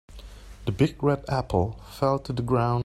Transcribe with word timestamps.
The 0.65 0.71
big 0.71 1.03
red 1.03 1.23
apple 1.29 1.79
fell 1.91 2.17
to 2.17 2.33
the 2.33 2.41
ground. 2.41 2.79